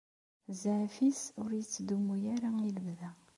[0.53, 3.11] Zzɛaf-is ur ittdumw ara i lebda.